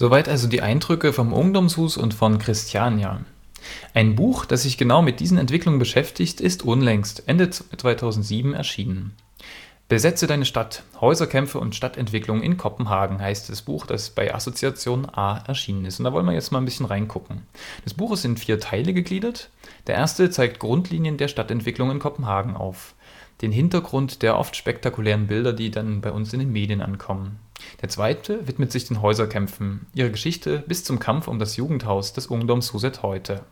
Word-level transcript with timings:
Soweit 0.00 0.30
also 0.30 0.48
die 0.48 0.62
Eindrücke 0.62 1.12
vom 1.12 1.34
Ungdomshus 1.34 1.98
und 1.98 2.14
von 2.14 2.38
Christiania. 2.38 3.20
Ein 3.92 4.16
Buch, 4.16 4.46
das 4.46 4.62
sich 4.62 4.78
genau 4.78 5.02
mit 5.02 5.20
diesen 5.20 5.36
Entwicklungen 5.36 5.78
beschäftigt, 5.78 6.40
ist 6.40 6.64
unlängst 6.64 7.24
Ende 7.26 7.50
2007 7.50 8.54
erschienen. 8.54 9.14
Besetze 9.90 10.26
deine 10.26 10.46
Stadt. 10.46 10.84
Häuserkämpfe 11.02 11.58
und 11.58 11.74
Stadtentwicklung 11.74 12.42
in 12.42 12.56
Kopenhagen 12.56 13.20
heißt 13.20 13.50
das 13.50 13.60
Buch, 13.60 13.84
das 13.84 14.08
bei 14.08 14.34
Assoziation 14.34 15.04
A 15.04 15.44
erschienen 15.46 15.84
ist. 15.84 15.98
Und 16.00 16.06
da 16.06 16.14
wollen 16.14 16.24
wir 16.24 16.32
jetzt 16.32 16.50
mal 16.50 16.62
ein 16.62 16.64
bisschen 16.64 16.86
reingucken. 16.86 17.42
Das 17.84 17.92
Buch 17.92 18.12
ist 18.12 18.24
in 18.24 18.38
vier 18.38 18.58
Teile 18.58 18.94
gegliedert. 18.94 19.50
Der 19.86 19.96
erste 19.96 20.30
zeigt 20.30 20.60
Grundlinien 20.60 21.18
der 21.18 21.28
Stadtentwicklung 21.28 21.90
in 21.90 21.98
Kopenhagen 21.98 22.56
auf. 22.56 22.94
Den 23.42 23.52
Hintergrund 23.52 24.22
der 24.22 24.38
oft 24.38 24.56
spektakulären 24.56 25.26
Bilder, 25.26 25.52
die 25.52 25.70
dann 25.70 26.00
bei 26.00 26.10
uns 26.10 26.32
in 26.32 26.40
den 26.40 26.52
Medien 26.52 26.80
ankommen. 26.80 27.38
Der 27.82 27.88
zweite 27.88 28.46
widmet 28.46 28.72
sich 28.72 28.86
den 28.86 29.02
Häuserkämpfen, 29.02 29.86
ihrer 29.94 30.10
Geschichte 30.10 30.64
bis 30.66 30.84
zum 30.84 30.98
Kampf 30.98 31.28
um 31.28 31.38
das 31.38 31.56
Jugendhaus 31.56 32.12
des 32.12 32.26
Ungdomshuset 32.26 33.02
heute. 33.02 33.44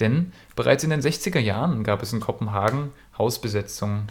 Denn 0.00 0.32
bereits 0.54 0.84
in 0.84 0.90
den 0.90 1.00
60er 1.00 1.40
Jahren 1.40 1.82
gab 1.82 2.02
es 2.02 2.12
in 2.12 2.20
Kopenhagen 2.20 2.92
Hausbesetzungen 3.16 4.08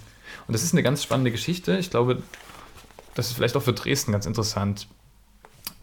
und 0.48 0.54
das 0.54 0.64
ist 0.64 0.74
eine 0.74 0.84
ganz 0.84 1.04
spannende 1.04 1.32
Geschichte. 1.32 1.78
Ich 1.78 1.90
glaube, 1.90 2.22
das 3.16 3.28
ist 3.28 3.34
vielleicht 3.34 3.56
auch 3.56 3.64
für 3.64 3.74
Dresden 3.74 4.12
ganz 4.12 4.26
interessant, 4.26 4.88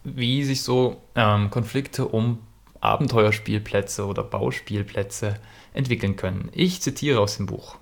wie 0.04 0.44
sich 0.44 0.62
so 0.62 1.02
ähm, 1.14 1.50
Konflikte 1.50 2.06
um 2.06 2.38
Abenteuerspielplätze 2.80 4.06
oder 4.06 4.22
Bauspielplätze 4.22 5.40
entwickeln 5.72 6.16
können. 6.16 6.50
Ich 6.52 6.82
zitiere 6.82 7.20
aus 7.20 7.38
dem 7.38 7.46
Buch. 7.46 7.76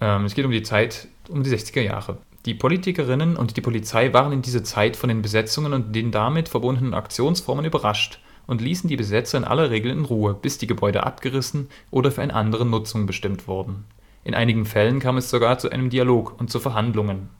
Ähm, 0.00 0.24
es 0.24 0.34
geht 0.34 0.44
um 0.44 0.52
die 0.52 0.62
Zeit, 0.62 1.08
um 1.28 1.42
die 1.42 1.50
60er 1.50 1.82
Jahre. 1.82 2.18
Die 2.46 2.54
Politikerinnen 2.54 3.36
und 3.36 3.56
die 3.56 3.62
Polizei 3.62 4.12
waren 4.12 4.32
in 4.32 4.42
dieser 4.42 4.62
Zeit 4.62 4.96
von 4.96 5.08
den 5.08 5.22
Besetzungen 5.22 5.72
und 5.72 5.96
den 5.96 6.10
damit 6.10 6.50
verbundenen 6.50 6.92
Aktionsformen 6.92 7.64
überrascht 7.64 8.20
und 8.46 8.60
ließen 8.60 8.86
die 8.86 8.96
Besetzer 8.96 9.38
in 9.38 9.44
aller 9.44 9.70
Regel 9.70 9.90
in 9.90 10.04
Ruhe, 10.04 10.34
bis 10.34 10.58
die 10.58 10.66
Gebäude 10.66 11.04
abgerissen 11.04 11.70
oder 11.90 12.10
für 12.10 12.20
eine 12.20 12.34
andere 12.34 12.66
Nutzung 12.66 13.06
bestimmt 13.06 13.48
wurden. 13.48 13.86
In 14.24 14.34
einigen 14.34 14.66
Fällen 14.66 15.00
kam 15.00 15.16
es 15.16 15.30
sogar 15.30 15.56
zu 15.56 15.70
einem 15.70 15.88
Dialog 15.88 16.38
und 16.38 16.50
zu 16.50 16.60
Verhandlungen. 16.60 17.30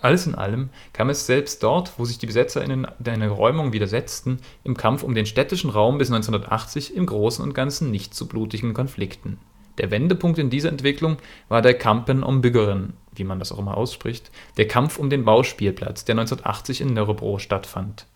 Alles 0.00 0.26
in 0.26 0.34
allem 0.34 0.70
kam 0.92 1.08
es 1.10 1.26
selbst 1.26 1.62
dort, 1.62 1.92
wo 1.96 2.04
sich 2.04 2.18
die 2.18 2.26
BesetzerInnen 2.26 2.88
einer 3.04 3.28
Räumung 3.28 3.72
widersetzten, 3.72 4.40
im 4.64 4.76
Kampf 4.76 5.04
um 5.04 5.14
den 5.14 5.26
städtischen 5.26 5.70
Raum 5.70 5.98
bis 5.98 6.10
1980 6.10 6.96
im 6.96 7.06
Großen 7.06 7.44
und 7.44 7.54
Ganzen 7.54 7.92
nicht 7.92 8.14
zu 8.14 8.26
blutigen 8.26 8.74
Konflikten. 8.74 9.38
Der 9.78 9.92
Wendepunkt 9.92 10.40
in 10.40 10.50
dieser 10.50 10.70
Entwicklung 10.70 11.18
war 11.48 11.62
der 11.62 11.74
Kampen 11.74 12.24
um 12.24 12.40
Byggeren, 12.40 12.94
wie 13.14 13.24
man 13.24 13.38
das 13.38 13.52
auch 13.52 13.58
immer 13.58 13.76
ausspricht, 13.76 14.30
der 14.56 14.68
Kampf 14.68 14.98
um 14.98 15.10
den 15.10 15.24
Bauspielplatz, 15.24 16.04
der 16.04 16.14
1980 16.14 16.80
in 16.80 16.94
Nörrebro 16.94 17.38
stattfand 17.38 18.06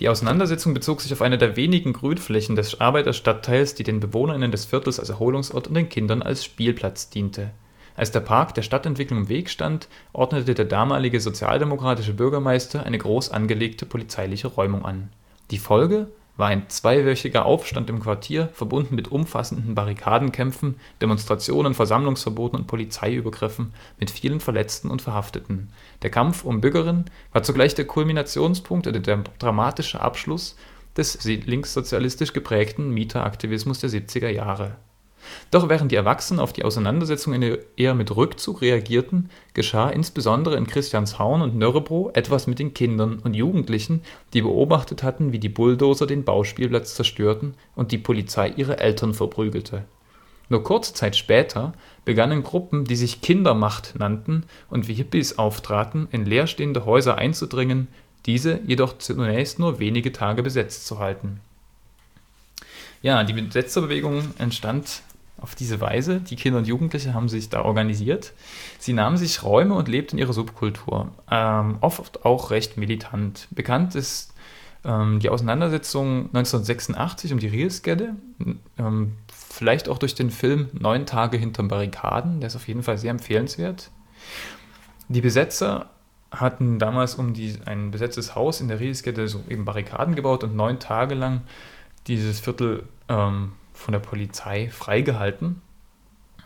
die 0.00 0.08
Auseinandersetzung 0.08 0.74
bezog 0.74 1.00
sich 1.00 1.12
auf 1.12 1.22
eine 1.22 1.38
der 1.38 1.56
wenigen 1.56 1.92
Grünflächen 1.92 2.56
des 2.56 2.80
Arbeiterstadtteils, 2.80 3.74
die 3.74 3.84
den 3.84 4.00
BewohnerInnen 4.00 4.50
des 4.50 4.64
Viertels 4.64 4.98
als 4.98 5.10
Erholungsort 5.10 5.68
und 5.68 5.74
den 5.74 5.88
Kindern 5.88 6.22
als 6.22 6.44
Spielplatz 6.44 7.10
diente. 7.10 7.50
Als 7.94 8.10
der 8.10 8.20
Park 8.20 8.54
der 8.54 8.62
Stadtentwicklung 8.62 9.20
im 9.20 9.28
Weg 9.28 9.50
stand, 9.50 9.88
ordnete 10.12 10.54
der 10.54 10.64
damalige 10.64 11.20
sozialdemokratische 11.20 12.14
Bürgermeister 12.14 12.84
eine 12.84 12.98
groß 12.98 13.30
angelegte 13.30 13.84
polizeiliche 13.84 14.48
Räumung 14.48 14.84
an. 14.84 15.10
Die 15.50 15.58
Folge 15.58 16.08
war 16.36 16.48
ein 16.48 16.68
zweiwöchiger 16.68 17.44
Aufstand 17.44 17.90
im 17.90 18.00
Quartier, 18.00 18.48
verbunden 18.54 18.94
mit 18.94 19.08
umfassenden 19.12 19.74
Barrikadenkämpfen, 19.74 20.76
Demonstrationen, 21.00 21.74
Versammlungsverboten 21.74 22.58
und 22.58 22.66
Polizeiübergriffen 22.66 23.74
mit 23.98 24.10
vielen 24.10 24.40
Verletzten 24.40 24.90
und 24.90 25.02
Verhafteten. 25.02 25.70
Der 26.02 26.10
Kampf 26.10 26.44
um 26.44 26.60
Büggeren 26.60 27.04
war 27.32 27.42
zugleich 27.42 27.74
der 27.74 27.86
Kulminationspunkt 27.86 28.86
oder 28.86 29.00
der 29.00 29.24
dramatische 29.38 30.00
Abschluss 30.00 30.56
des 30.96 31.24
linkssozialistisch 31.24 32.32
geprägten 32.32 32.90
Mieteraktivismus 32.90 33.80
der 33.80 33.90
70er 33.90 34.28
Jahre 34.28 34.76
doch 35.50 35.68
während 35.68 35.92
die 35.92 35.96
Erwachsenen 35.96 36.40
auf 36.40 36.52
die 36.52 36.64
Auseinandersetzung 36.64 37.34
eher 37.76 37.94
mit 37.94 38.14
Rückzug 38.14 38.62
reagierten, 38.62 39.30
geschah 39.54 39.90
insbesondere 39.90 40.56
in 40.56 40.66
Christianshavn 40.66 41.42
und 41.42 41.56
Nörrebro 41.56 42.10
etwas 42.14 42.46
mit 42.46 42.58
den 42.58 42.74
Kindern 42.74 43.18
und 43.22 43.34
Jugendlichen, 43.34 44.02
die 44.32 44.42
beobachtet 44.42 45.02
hatten, 45.02 45.32
wie 45.32 45.38
die 45.38 45.48
Bulldozer 45.48 46.06
den 46.06 46.24
Bauspielplatz 46.24 46.94
zerstörten 46.94 47.54
und 47.74 47.92
die 47.92 47.98
Polizei 47.98 48.52
ihre 48.56 48.78
Eltern 48.78 49.14
verprügelte. 49.14 49.84
Nur 50.48 50.62
kurze 50.64 50.92
Zeit 50.92 51.16
später 51.16 51.72
begannen 52.04 52.42
Gruppen, 52.42 52.84
die 52.84 52.96
sich 52.96 53.22
Kindermacht 53.22 53.94
nannten 53.98 54.44
und 54.68 54.86
wie 54.86 54.94
Hippies 54.94 55.38
auftraten, 55.38 56.08
in 56.10 56.26
leerstehende 56.26 56.84
Häuser 56.84 57.16
einzudringen, 57.16 57.88
diese 58.26 58.60
jedoch 58.66 58.98
zunächst 58.98 59.58
nur 59.58 59.78
wenige 59.78 60.12
Tage 60.12 60.42
besetzt 60.42 60.86
zu 60.86 60.98
halten. 60.98 61.40
Ja, 63.02 63.24
die 63.24 63.32
Besetzerbewegung 63.32 64.22
entstand 64.38 65.02
auf 65.42 65.54
diese 65.54 65.80
Weise. 65.80 66.20
Die 66.20 66.36
Kinder 66.36 66.58
und 66.58 66.66
Jugendliche 66.66 67.14
haben 67.14 67.28
sich 67.28 67.48
da 67.48 67.62
organisiert. 67.62 68.32
Sie 68.78 68.92
nahmen 68.92 69.16
sich 69.16 69.42
Räume 69.42 69.74
und 69.74 69.88
lebten 69.88 70.18
ihre 70.18 70.32
Subkultur. 70.32 71.12
Ähm, 71.30 71.78
oft 71.80 72.24
auch 72.24 72.50
recht 72.50 72.76
militant. 72.76 73.48
Bekannt 73.50 73.94
ist 73.94 74.32
ähm, 74.84 75.18
die 75.18 75.28
Auseinandersetzung 75.28 76.26
1986 76.26 77.32
um 77.32 77.38
die 77.38 77.48
Rielsgedde. 77.48 78.14
Ähm, 78.78 79.12
vielleicht 79.32 79.88
auch 79.88 79.98
durch 79.98 80.14
den 80.14 80.30
Film 80.30 80.68
Neun 80.72 81.06
Tage 81.06 81.36
hinterm 81.36 81.68
Barrikaden. 81.68 82.40
Der 82.40 82.46
ist 82.46 82.56
auf 82.56 82.68
jeden 82.68 82.82
Fall 82.82 82.98
sehr 82.98 83.10
empfehlenswert. 83.10 83.90
Die 85.08 85.20
Besetzer 85.20 85.90
hatten 86.30 86.78
damals 86.78 87.16
um 87.16 87.34
die, 87.34 87.58
ein 87.66 87.90
besetztes 87.90 88.34
Haus 88.34 88.60
in 88.60 88.68
der 88.68 88.80
Rielsgedde 88.80 89.28
so 89.28 89.42
eben 89.48 89.64
Barrikaden 89.64 90.14
gebaut 90.14 90.44
und 90.44 90.56
neun 90.56 90.78
Tage 90.78 91.14
lang 91.14 91.42
dieses 92.06 92.40
Viertel 92.40 92.84
ähm, 93.08 93.52
von 93.72 93.92
der 93.92 94.00
Polizei 94.00 94.68
freigehalten. 94.70 95.62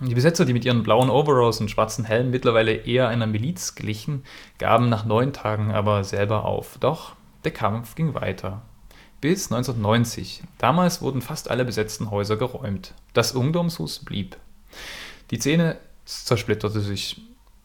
Die 0.00 0.14
Besetzer, 0.14 0.44
die 0.44 0.52
mit 0.52 0.64
ihren 0.64 0.82
blauen 0.82 1.08
Overalls 1.08 1.60
und 1.60 1.70
schwarzen 1.70 2.04
Helmen 2.04 2.30
mittlerweile 2.30 2.72
eher 2.72 3.08
einer 3.08 3.26
Miliz 3.26 3.74
glichen, 3.74 4.24
gaben 4.58 4.90
nach 4.90 5.06
neun 5.06 5.32
Tagen 5.32 5.70
aber 5.70 6.04
selber 6.04 6.44
auf. 6.44 6.76
Doch 6.80 7.14
der 7.44 7.52
Kampf 7.52 7.94
ging 7.94 8.14
weiter. 8.14 8.62
Bis 9.22 9.50
1990. 9.50 10.42
Damals 10.58 11.00
wurden 11.00 11.22
fast 11.22 11.50
alle 11.50 11.64
besetzten 11.64 12.10
Häuser 12.10 12.36
geräumt. 12.36 12.92
Das 13.14 13.32
Ungdomshus 13.32 14.00
blieb. 14.00 14.36
Die 15.30 15.38
Szene 15.38 15.78
zersplitterte 16.04 16.80
sich, 16.80 17.22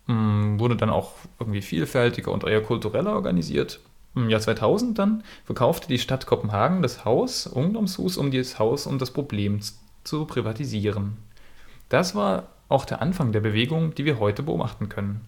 hm, 0.08 0.60
wurde 0.60 0.78
dann 0.78 0.90
auch 0.90 1.12
irgendwie 1.38 1.62
vielfältiger 1.62 2.32
und 2.32 2.46
eher 2.46 2.62
kultureller 2.64 3.14
organisiert. 3.14 3.82
Im 4.16 4.30
Jahr 4.30 4.42
2000 4.42 4.98
dann 4.98 5.24
verkaufte 5.46 5.88
die 5.88 6.00
Stadt 6.00 6.26
Kopenhagen 6.26 6.82
das 6.82 7.06
Haus, 7.06 7.48
Ungdomshus, 7.48 8.18
um 8.18 8.32
das 8.32 8.60
Haus 8.60 8.86
und 8.86 9.02
das 9.02 9.12
Problem 9.12 9.60
zu 10.04 10.26
privatisieren. 10.26 11.18
Das 11.90 12.16
war 12.16 12.50
auch 12.68 12.86
der 12.86 13.02
Anfang 13.02 13.32
der 13.32 13.42
Bewegung, 13.42 13.96
die 13.96 14.06
wir 14.06 14.20
heute 14.20 14.44
beobachten 14.44 14.90
können. 14.90 15.22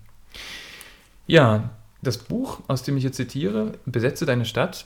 Ja, 1.27 1.69
das 2.01 2.17
Buch, 2.17 2.59
aus 2.67 2.83
dem 2.83 2.97
ich 2.97 3.03
jetzt 3.03 3.17
zitiere, 3.17 3.73
Besetze 3.85 4.25
deine 4.25 4.45
Stadt, 4.45 4.85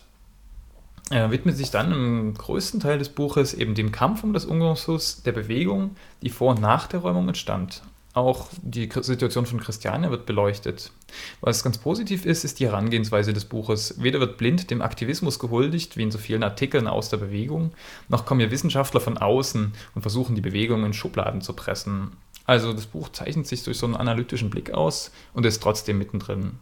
äh, 1.09 1.31
widmet 1.31 1.57
sich 1.57 1.71
dann 1.71 1.91
im 1.91 2.33
größten 2.33 2.79
Teil 2.79 2.99
des 2.99 3.09
Buches 3.09 3.53
eben 3.53 3.75
dem 3.75 3.91
Kampf 3.91 4.23
um 4.23 4.33
das 4.33 4.45
Ungdomshus, 4.45 5.23
der 5.23 5.31
Bewegung, 5.31 5.95
die 6.21 6.29
vor 6.29 6.51
und 6.51 6.61
nach 6.61 6.87
der 6.87 6.99
Räumung 6.99 7.27
entstand. 7.27 7.81
Auch 8.17 8.47
die 8.63 8.89
Situation 9.01 9.45
von 9.45 9.59
Christiane 9.59 10.09
wird 10.09 10.25
beleuchtet. 10.25 10.91
Was 11.39 11.63
ganz 11.63 11.77
positiv 11.77 12.25
ist, 12.25 12.45
ist 12.45 12.59
die 12.59 12.65
Herangehensweise 12.65 13.31
des 13.31 13.45
Buches. 13.45 14.01
Weder 14.01 14.19
wird 14.19 14.39
blind 14.39 14.71
dem 14.71 14.81
Aktivismus 14.81 15.37
gehuldigt, 15.37 15.97
wie 15.97 16.01
in 16.01 16.09
so 16.09 16.17
vielen 16.17 16.41
Artikeln 16.41 16.87
aus 16.87 17.09
der 17.09 17.17
Bewegung, 17.17 17.73
noch 18.09 18.25
kommen 18.25 18.39
hier 18.39 18.49
Wissenschaftler 18.49 19.01
von 19.01 19.19
außen 19.19 19.71
und 19.93 20.01
versuchen 20.01 20.33
die 20.33 20.41
Bewegung 20.41 20.83
in 20.83 20.93
Schubladen 20.93 21.41
zu 21.41 21.53
pressen. 21.53 22.13
Also 22.47 22.73
das 22.73 22.87
Buch 22.87 23.09
zeichnet 23.09 23.45
sich 23.45 23.61
durch 23.61 23.77
so 23.77 23.85
einen 23.85 23.95
analytischen 23.95 24.49
Blick 24.49 24.71
aus 24.71 25.11
und 25.33 25.45
ist 25.45 25.61
trotzdem 25.61 25.99
mittendrin. 25.99 26.53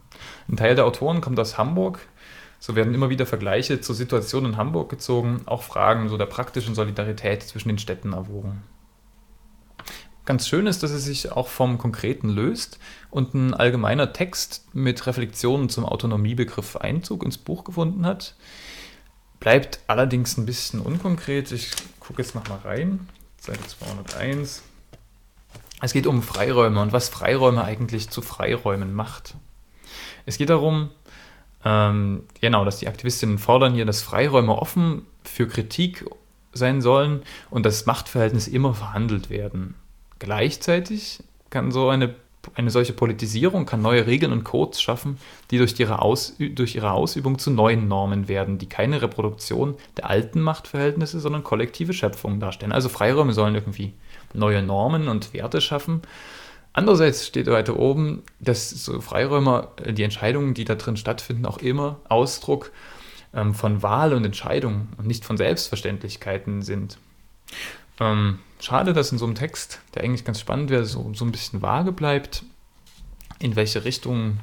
Ein 0.50 0.58
Teil 0.58 0.74
der 0.74 0.84
Autoren 0.84 1.22
kommt 1.22 1.40
aus 1.40 1.56
Hamburg. 1.56 2.00
So 2.58 2.76
werden 2.76 2.92
immer 2.92 3.08
wieder 3.08 3.24
Vergleiche 3.24 3.80
zur 3.80 3.94
Situation 3.94 4.44
in 4.44 4.58
Hamburg 4.58 4.90
gezogen, 4.90 5.40
auch 5.46 5.62
Fragen 5.62 6.10
so 6.10 6.18
der 6.18 6.26
praktischen 6.26 6.74
Solidarität 6.74 7.44
zwischen 7.44 7.70
den 7.70 7.78
Städten 7.78 8.12
erwogen 8.12 8.62
ganz 10.26 10.48
schön 10.48 10.66
ist, 10.66 10.82
dass 10.82 10.90
es 10.90 11.04
sich 11.04 11.32
auch 11.32 11.48
vom 11.48 11.78
Konkreten 11.78 12.28
löst 12.28 12.78
und 13.10 13.34
ein 13.34 13.54
allgemeiner 13.54 14.12
Text 14.12 14.66
mit 14.74 15.06
Reflexionen 15.06 15.68
zum 15.68 15.86
Autonomiebegriff 15.86 16.76
Einzug 16.76 17.24
ins 17.24 17.38
Buch 17.38 17.64
gefunden 17.64 18.04
hat. 18.04 18.34
Bleibt 19.40 19.80
allerdings 19.86 20.36
ein 20.36 20.46
bisschen 20.46 20.80
unkonkret. 20.80 21.52
Ich 21.52 21.70
gucke 22.00 22.22
jetzt 22.22 22.34
nochmal 22.34 22.58
rein. 22.64 23.08
Seite 23.38 23.62
201. 23.66 24.62
Es 25.80 25.92
geht 25.92 26.06
um 26.06 26.22
Freiräume 26.22 26.80
und 26.80 26.92
was 26.92 27.08
Freiräume 27.08 27.62
eigentlich 27.62 28.10
zu 28.10 28.22
Freiräumen 28.22 28.92
macht. 28.94 29.34
Es 30.24 30.38
geht 30.38 30.50
darum, 30.50 30.90
ähm, 31.64 32.24
genau, 32.40 32.64
dass 32.64 32.78
die 32.78 32.88
Aktivistinnen 32.88 33.38
fordern 33.38 33.74
hier, 33.74 33.84
dass 33.84 34.02
Freiräume 34.02 34.56
offen 34.56 35.06
für 35.22 35.46
Kritik 35.46 36.04
sein 36.52 36.80
sollen 36.80 37.22
und 37.50 37.66
das 37.66 37.86
Machtverhältnis 37.86 38.48
immer 38.48 38.74
verhandelt 38.74 39.30
werden. 39.30 39.74
Gleichzeitig 40.18 41.22
kann 41.50 41.70
so 41.70 41.88
eine 41.88 42.14
eine 42.54 42.70
solche 42.70 42.92
Politisierung 42.92 43.66
kann 43.66 43.82
neue 43.82 44.06
Regeln 44.06 44.32
und 44.32 44.44
Codes 44.44 44.80
schaffen, 44.80 45.18
die 45.50 45.58
durch 45.58 45.78
ihre, 45.78 46.02
Ausü 46.02 46.50
durch 46.50 46.74
ihre 46.74 46.92
Ausübung 46.92 47.38
zu 47.38 47.50
neuen 47.50 47.88
Normen 47.88 48.28
werden, 48.28 48.58
die 48.58 48.68
keine 48.68 49.02
Reproduktion 49.02 49.74
der 49.96 50.08
alten 50.08 50.40
Machtverhältnisse, 50.40 51.20
sondern 51.20 51.44
kollektive 51.44 51.92
Schöpfungen 51.92 52.40
darstellen. 52.40 52.72
Also 52.72 52.88
Freiräume 52.88 53.32
sollen 53.32 53.54
irgendwie 53.54 53.94
neue 54.32 54.62
Normen 54.62 55.08
und 55.08 55.32
Werte 55.32 55.60
schaffen. 55.60 56.02
Andererseits 56.72 57.26
steht 57.26 57.46
weiter 57.46 57.78
oben, 57.78 58.22
dass 58.38 58.70
so 58.70 59.00
Freiräume, 59.00 59.68
die 59.86 60.02
Entscheidungen, 60.02 60.52
die 60.52 60.64
da 60.64 60.74
drin 60.74 60.96
stattfinden, 60.96 61.46
auch 61.46 61.58
immer 61.58 62.00
Ausdruck 62.08 62.70
ähm, 63.34 63.54
von 63.54 63.82
Wahl 63.82 64.12
und 64.12 64.24
Entscheidung 64.26 64.88
und 64.98 65.06
nicht 65.06 65.24
von 65.24 65.38
Selbstverständlichkeiten 65.38 66.60
sind. 66.62 66.98
Ähm, 68.00 68.40
schade, 68.60 68.92
dass 68.92 69.12
in 69.12 69.18
so 69.18 69.24
einem 69.24 69.34
Text, 69.34 69.80
der 69.94 70.04
eigentlich 70.04 70.24
ganz 70.24 70.40
spannend 70.40 70.70
wäre, 70.70 70.84
so, 70.84 71.12
so 71.14 71.24
ein 71.24 71.32
bisschen 71.32 71.62
vage 71.62 71.92
bleibt, 71.92 72.44
in 73.38 73.56
welche 73.56 73.84
Richtung 73.84 74.38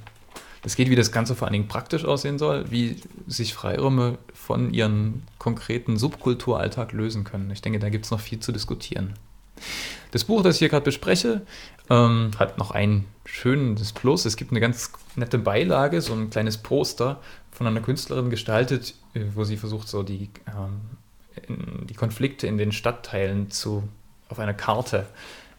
es 0.65 0.75
geht, 0.75 0.89
wie 0.89 0.95
das 0.95 1.11
Ganze 1.11 1.35
vor 1.35 1.47
allen 1.47 1.53
Dingen 1.53 1.67
praktisch 1.67 2.05
aussehen 2.05 2.39
soll, 2.39 2.71
wie 2.71 3.01
sich 3.27 3.53
Freiräume 3.53 4.17
von 4.33 4.73
ihrem 4.73 5.23
konkreten 5.37 5.97
Subkulturalltag 5.97 6.93
lösen 6.93 7.23
können. 7.23 7.51
Ich 7.51 7.61
denke, 7.61 7.79
da 7.79 7.89
gibt 7.89 8.05
es 8.05 8.11
noch 8.11 8.19
viel 8.19 8.39
zu 8.39 8.51
diskutieren. 8.51 9.13
Das 10.11 10.23
Buch, 10.23 10.41
das 10.41 10.55
ich 10.55 10.59
hier 10.59 10.69
gerade 10.69 10.85
bespreche, 10.85 11.41
ähm, 11.89 12.31
hat 12.37 12.57
noch 12.57 12.71
ein 12.71 13.05
schönes 13.25 13.91
Plus. 13.91 14.25
Es 14.25 14.37
gibt 14.37 14.51
eine 14.51 14.59
ganz 14.59 14.91
nette 15.15 15.37
Beilage, 15.37 16.01
so 16.01 16.13
ein 16.13 16.29
kleines 16.29 16.57
Poster 16.57 17.19
von 17.51 17.67
einer 17.67 17.81
Künstlerin 17.81 18.29
gestaltet, 18.29 18.95
äh, 19.13 19.21
wo 19.33 19.43
sie 19.43 19.57
versucht, 19.57 19.87
so 19.87 20.03
die, 20.03 20.29
ähm, 20.47 20.81
die 21.47 21.93
Konflikte 21.93 22.47
in 22.47 22.57
den 22.57 22.71
Stadtteilen 22.71 23.51
zu, 23.51 23.83
auf 24.29 24.39
einer 24.39 24.53
Karte 24.53 25.07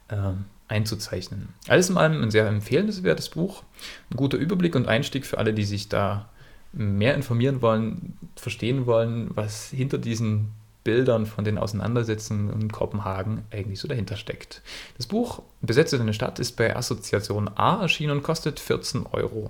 ähm, 0.08 0.44
einzuzeichnen. 0.68 1.48
Alles 1.68 1.90
in 1.90 1.96
allem 1.96 2.22
ein 2.22 2.30
sehr 2.30 2.46
empfehlenswertes 2.46 3.30
Buch, 3.30 3.62
ein 4.10 4.16
guter 4.16 4.38
Überblick 4.38 4.74
und 4.74 4.88
Einstieg 4.88 5.26
für 5.26 5.38
alle, 5.38 5.54
die 5.54 5.64
sich 5.64 5.88
da 5.88 6.28
mehr 6.72 7.14
informieren 7.14 7.62
wollen, 7.62 8.18
verstehen 8.36 8.86
wollen, 8.86 9.30
was 9.34 9.70
hinter 9.70 9.98
diesen 9.98 10.52
Bildern 10.84 11.24
von 11.24 11.44
den 11.44 11.56
Auseinandersetzungen 11.56 12.50
in 12.52 12.70
Kopenhagen 12.70 13.44
eigentlich 13.50 13.80
so 13.80 13.88
dahinter 13.88 14.16
steckt. 14.16 14.60
Das 14.98 15.06
Buch 15.06 15.42
Besetze 15.62 15.96
deine 15.96 16.12
Stadt 16.12 16.38
ist 16.38 16.56
bei 16.56 16.76
Assoziation 16.76 17.48
A 17.54 17.80
erschienen 17.80 18.18
und 18.18 18.22
kostet 18.22 18.60
14 18.60 19.06
Euro. 19.06 19.42